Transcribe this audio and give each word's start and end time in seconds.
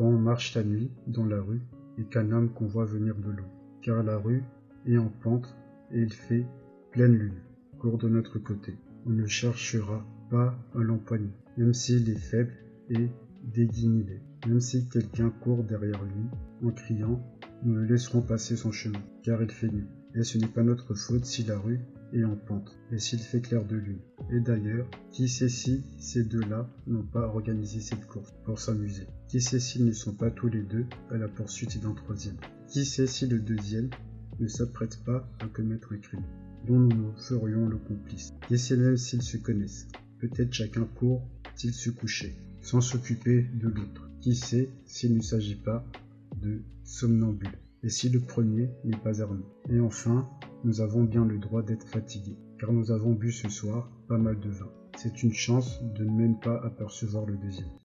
marche 0.00 0.54
la 0.54 0.64
nuit 0.64 0.90
dans 1.06 1.26
la 1.26 1.40
rue 1.40 1.60
et 1.98 2.04
qu'un 2.04 2.32
homme 2.32 2.50
qu'on 2.52 2.66
voit 2.66 2.84
venir 2.84 3.14
de 3.16 3.30
l'eau, 3.30 3.44
car 3.82 4.02
la 4.02 4.16
rue 4.16 4.42
est 4.86 4.96
en 4.96 5.08
pente 5.08 5.54
et 5.92 6.00
il 6.00 6.12
fait 6.12 6.46
pleine 6.90 7.14
lune. 7.14 7.40
Cours 7.78 7.98
de 7.98 8.08
notre 8.08 8.38
côté. 8.38 8.76
On 9.06 9.10
ne 9.10 9.26
cherchera 9.26 10.04
pas 10.30 10.56
à 10.74 10.78
l'empoigner, 10.78 11.32
même 11.56 11.74
s'il 11.74 12.08
est 12.08 12.18
faible 12.18 12.54
et 12.88 13.08
déguignolé. 13.42 14.22
Même 14.46 14.60
si 14.60 14.88
quelqu'un 14.88 15.30
court 15.30 15.64
derrière 15.64 16.02
lui 16.02 16.66
en 16.66 16.70
criant, 16.70 17.20
nous 17.64 17.74
le 17.74 17.84
laisserons 17.84 18.22
passer 18.22 18.56
son 18.56 18.72
chemin, 18.72 19.02
car 19.22 19.42
il 19.42 19.50
fait 19.50 19.68
nuit. 19.68 19.88
Et 20.14 20.22
ce 20.22 20.38
n'est 20.38 20.46
pas 20.46 20.62
notre 20.62 20.94
faute 20.94 21.24
si 21.24 21.44
la 21.44 21.58
rue 21.58 21.80
est 22.12 22.24
en 22.24 22.36
pente, 22.36 22.78
et 22.92 22.98
s'il 22.98 23.18
fait 23.18 23.40
clair 23.40 23.64
de 23.64 23.76
lune. 23.76 24.00
Et 24.30 24.40
d'ailleurs, 24.40 24.88
qui 25.10 25.28
sait 25.28 25.48
si 25.48 25.84
ces 25.98 26.24
deux-là 26.24 26.68
n'ont 26.86 27.02
pas 27.02 27.26
organisé 27.26 27.80
cette 27.80 28.06
course 28.06 28.32
pour 28.44 28.58
s'amuser? 28.58 29.06
Qui 29.28 29.40
sait 29.40 29.60
s'ils 29.60 29.84
ne 29.84 29.92
sont 29.92 30.14
pas 30.14 30.30
tous 30.30 30.48
les 30.48 30.62
deux 30.62 30.86
à 31.10 31.16
la 31.16 31.28
poursuite 31.28 31.82
d'un 31.82 31.92
troisième? 31.92 32.36
Qui 32.68 32.84
sait 32.84 33.06
si 33.06 33.26
le 33.26 33.38
deuxième 33.38 33.90
ne 34.40 34.46
s'apprête 34.46 35.02
pas 35.04 35.28
à 35.40 35.46
commettre 35.46 35.92
un 35.92 35.98
crime? 35.98 36.24
Dont 36.66 36.78
nous 36.78 36.96
nous 36.96 37.12
ferions 37.16 37.66
le 37.68 37.76
complice? 37.76 38.32
Qui 38.48 38.58
sait 38.58 38.76
même 38.76 38.96
s'ils 38.96 39.22
se 39.22 39.36
connaissent? 39.36 39.88
Peut-être 40.20 40.52
chacun 40.52 40.84
court-il 40.84 41.74
se 41.74 41.90
coucher, 41.90 42.36
sans 42.60 42.80
s'occuper 42.80 43.46
de 43.54 43.68
l'autre. 43.68 44.08
Qui 44.20 44.36
sait 44.36 44.70
s'il 44.86 45.16
ne 45.16 45.22
s'agit 45.22 45.56
pas 45.56 45.84
de 46.40 46.62
somnambule 46.84 47.58
et 47.82 47.88
si 47.88 48.08
le 48.08 48.20
premier 48.20 48.70
n'est 48.84 48.96
pas 48.96 49.20
armé? 49.20 49.42
Et 49.68 49.80
enfin, 49.80 50.28
nous 50.64 50.80
avons 50.80 51.02
bien 51.04 51.24
le 51.24 51.38
droit 51.38 51.62
d'être 51.62 51.88
fatigués, 51.88 52.38
car 52.58 52.72
nous 52.72 52.90
avons 52.90 53.12
bu 53.12 53.32
ce 53.32 53.48
soir 53.48 53.90
pas 54.08 54.18
mal 54.18 54.38
de 54.38 54.50
vin. 54.50 54.70
C'est 54.96 55.22
une 55.22 55.32
chance 55.32 55.82
de 55.82 56.04
ne 56.04 56.12
même 56.12 56.38
pas 56.38 56.60
apercevoir 56.62 57.26
le 57.26 57.36
deuxième. 57.36 57.72